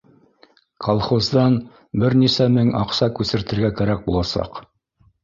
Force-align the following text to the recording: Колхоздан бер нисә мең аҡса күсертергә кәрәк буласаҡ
Колхоздан 0.85 1.57
бер 2.03 2.15
нисә 2.21 2.47
мең 2.55 2.71
аҡса 2.79 3.11
күсертергә 3.21 3.71
кәрәк 3.83 4.03
буласаҡ 4.09 4.59